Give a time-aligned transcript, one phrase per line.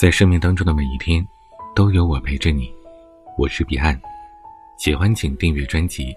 [0.00, 1.22] 在生命当中的每一天，
[1.74, 2.72] 都有我陪着你。
[3.36, 4.00] 我是彼岸，
[4.78, 6.16] 喜欢请订阅专辑。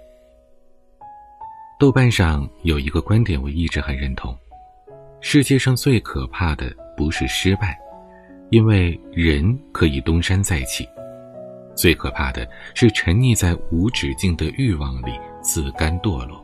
[1.77, 4.33] 豆瓣上有一个观点，我一直很认同：
[5.19, 7.77] 世界上最可怕的不是失败，
[8.51, 10.85] 因为人可以东山再起；
[11.75, 15.11] 最可怕的是沉溺在无止境的欲望里，
[15.41, 16.41] 自甘堕落。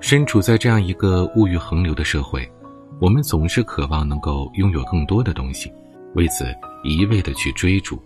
[0.00, 2.50] 身处在这样一个物欲横流的社会。
[2.98, 5.70] 我们总是渴望能够拥有更多的东西，
[6.14, 6.46] 为此
[6.82, 8.00] 一味的去追逐，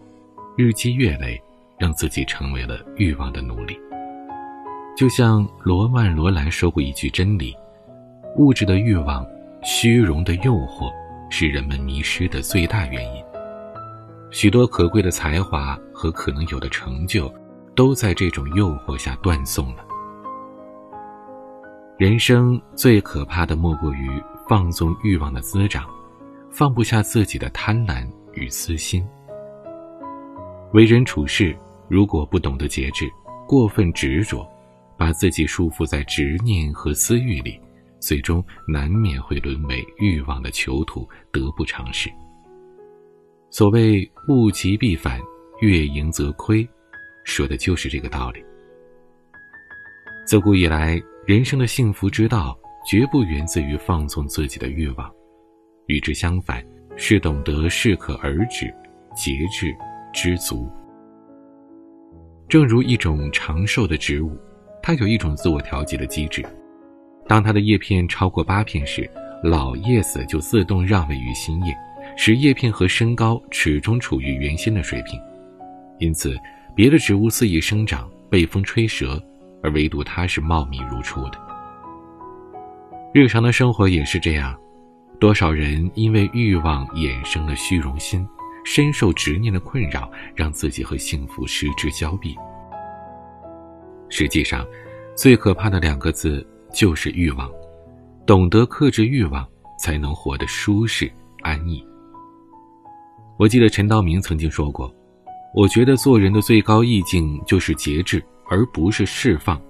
[0.56, 1.40] 日积月累，
[1.78, 3.78] 让自己成为了欲望的奴隶。
[4.96, 7.54] 就像罗曼·罗兰说过一句真理：
[8.36, 9.24] 物质的欲望、
[9.62, 10.90] 虚荣的诱惑，
[11.30, 13.22] 是人们迷失的最大原因。
[14.32, 17.32] 许多可贵的才华和可能有的成就，
[17.76, 19.84] 都在这种诱惑下断送了。
[21.96, 24.20] 人生最可怕的莫过于。
[24.50, 25.88] 放纵欲望的滋长，
[26.50, 29.06] 放不下自己的贪婪与私心。
[30.72, 31.56] 为人处事，
[31.88, 33.08] 如果不懂得节制，
[33.46, 34.44] 过分执着，
[34.98, 37.60] 把自己束缚在执念和私欲里，
[38.00, 42.10] 最终难免会沦为欲望的囚徒，得不偿失。
[43.50, 45.20] 所谓物极必反，
[45.60, 46.68] 月盈则亏，
[47.22, 48.44] 说的就是这个道理。
[50.26, 52.58] 自古以来，人生的幸福之道。
[52.84, 55.10] 绝不源自于放纵自己的欲望，
[55.86, 56.64] 与之相反，
[56.96, 58.72] 是懂得适可而止、
[59.14, 59.74] 节制、
[60.12, 60.68] 知足。
[62.48, 64.36] 正如一种长寿的植物，
[64.82, 66.44] 它有一种自我调节的机制，
[67.28, 69.08] 当它的叶片超过八片时，
[69.44, 71.76] 老叶子就自动让位于新叶，
[72.16, 75.20] 使叶片和身高始终处于原先的水平。
[75.98, 76.36] 因此，
[76.74, 79.22] 别的植物肆意生长，被风吹折，
[79.62, 81.49] 而唯独它是茂密如初的。
[83.12, 84.56] 日常的生活也是这样，
[85.18, 88.24] 多少人因为欲望衍生了虚荣心，
[88.64, 92.36] 深受执念的困扰，让自己和幸福失之交臂。
[94.10, 94.64] 实际上，
[95.16, 97.50] 最可怕的两个字就是欲望。
[98.24, 99.44] 懂得克制欲望，
[99.76, 101.10] 才能活得舒适
[101.42, 101.84] 安逸。
[103.40, 104.88] 我记得陈道明曾经说过
[105.52, 109.60] ：“我觉得做人的最高意境就是节制，而不是释放，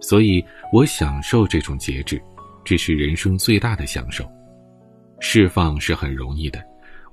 [0.00, 2.20] 所以我享受这种节制。”
[2.64, 4.24] 这是人生最大的享受，
[5.20, 6.62] 释放是很容易的，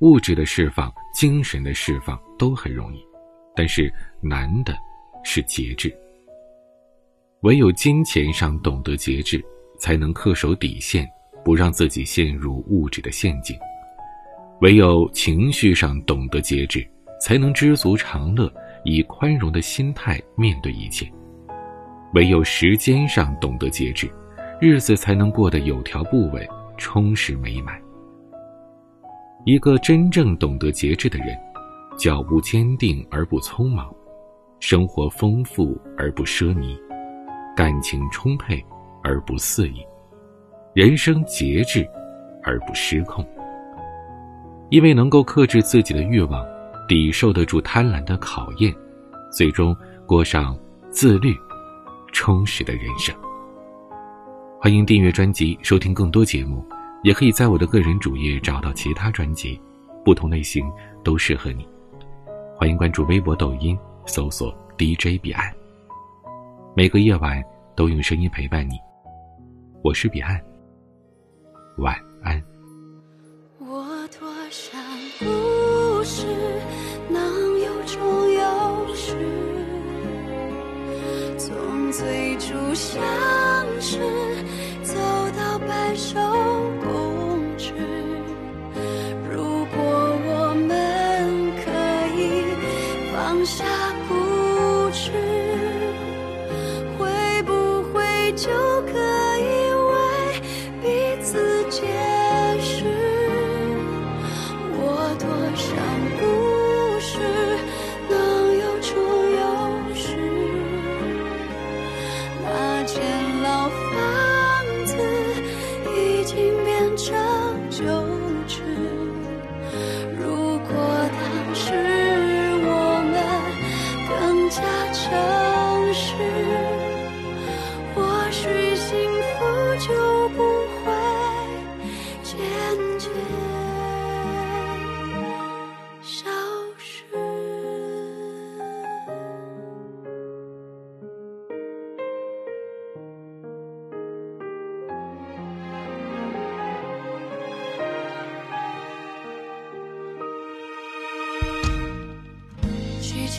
[0.02, 3.00] 物质的释放、精神的释放都很容易，
[3.56, 4.76] 但是难的
[5.24, 5.94] 是节制。
[7.42, 9.44] 唯有金钱上懂得节制，
[9.78, 11.08] 才能恪守底线，
[11.44, 13.56] 不让自己陷入物质的陷阱；
[14.62, 16.88] 唯有情绪上懂得节制，
[17.20, 21.08] 才能知足常乐，以宽容的心态面对一切；
[22.14, 24.10] 唯有时间上懂得节制。
[24.62, 26.46] 日子才能过得有条不紊、
[26.78, 27.80] 充实美满。
[29.46, 31.28] 一个真正懂得节制的人，
[31.97, 33.90] 脚步坚定而不匆忙，
[34.59, 36.78] 生活丰富而不奢靡，
[37.56, 38.62] 感情充沛
[39.02, 39.81] 而不肆意，
[40.74, 41.88] 人生节制
[42.44, 43.25] 而不失控。
[44.69, 46.46] 因为能够克制自己的欲望，
[46.86, 48.75] 抵受得住贪婪的考验，
[49.31, 49.74] 最终
[50.06, 50.53] 过上
[50.92, 51.34] 自律、
[52.12, 53.16] 充实的人生。
[54.62, 56.62] 欢迎订阅专辑，收听更多节目，
[57.02, 59.58] 也可以在我的个人主页找到其他专辑，
[60.03, 60.70] 不同类型
[61.02, 61.66] 都适合你。
[62.58, 65.50] 欢迎关注微博、抖音，搜索 DJ 彼岸。
[66.75, 67.42] 每个夜晚
[67.74, 68.74] 都用声音陪伴你，
[69.81, 70.38] 我是彼岸。
[71.78, 72.44] 晚安。
[73.59, 73.86] 我
[74.19, 74.78] 多想
[75.19, 76.25] 故事
[77.09, 77.24] 能
[77.62, 79.16] 有种有时，
[81.38, 83.02] 从最初相
[83.80, 83.98] 识。
[86.00, 86.28] 手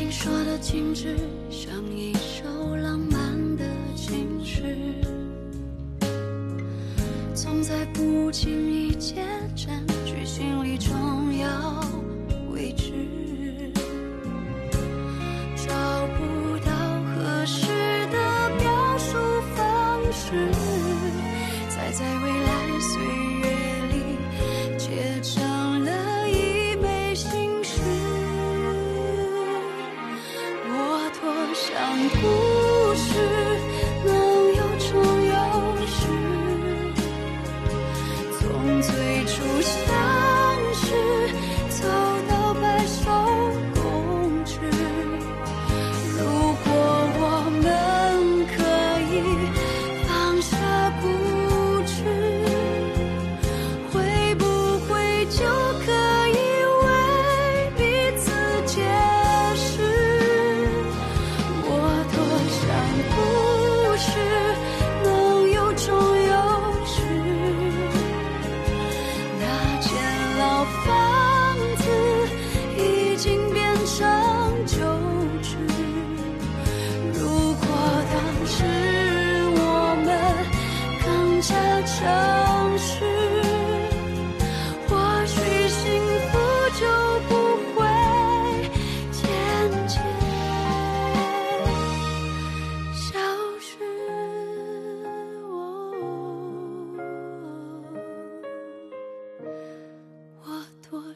[0.00, 1.14] 情说的精致，
[1.50, 3.64] 像一首浪漫的
[3.94, 4.74] 情诗，
[7.34, 9.29] 总在不经意间。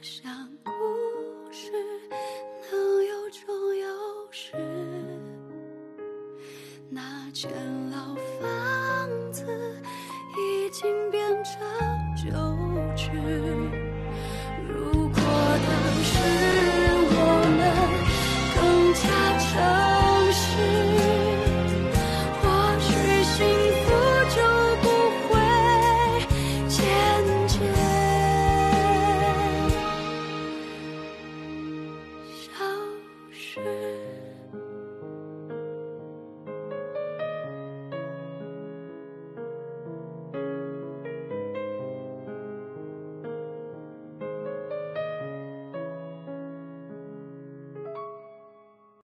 [0.05, 0.71] 想故
[1.51, 1.73] 事
[2.71, 4.53] 能有终有始。
[6.91, 7.51] 那间
[7.91, 9.47] 老房子
[10.37, 11.57] 已经变成
[12.15, 12.31] 旧
[12.95, 13.84] 址。